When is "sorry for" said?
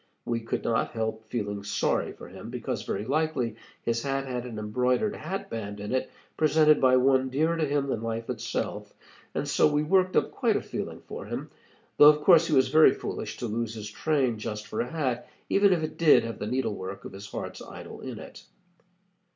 1.63-2.27